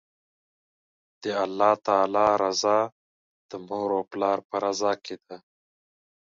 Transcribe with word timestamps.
د 1.21 1.23
الله 1.45 1.73
تعالی 1.87 2.29
رضا، 2.43 2.79
د 3.49 3.51
مور 3.67 3.89
او 3.97 4.03
پلار 4.11 4.39
په 4.49 4.55
رضا 4.65 4.93
کی 5.05 5.15
ده 5.27 5.37